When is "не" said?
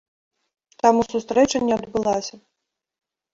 1.67-1.73